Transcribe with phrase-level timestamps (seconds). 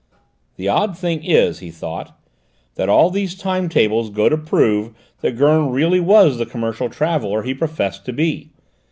[0.55, 2.17] "The odd thing is," he thought,
[2.73, 7.43] "that all these time tables go to prove that Gurn really was the commercial traveller
[7.43, 8.49] he professed to be.